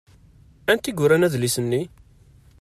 Anta 0.71 0.89
i 0.89 0.93
yuran 0.97 1.25
adlis-nni? 1.27 1.81